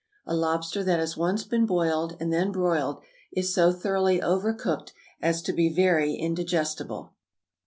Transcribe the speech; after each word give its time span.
A 0.25 0.35
lobster 0.35 0.83
that 0.83 0.99
has 0.99 1.15
once 1.15 1.43
been 1.43 1.67
boiled 1.67 2.17
and 2.19 2.33
then 2.33 2.51
broiled 2.51 3.01
is 3.31 3.53
so 3.53 3.71
thoroughly 3.71 4.19
over 4.19 4.51
cooked 4.51 4.93
as 5.21 5.43
to 5.43 5.53
be 5.53 5.69
very 5.71 6.15
indigestible. 6.15 7.13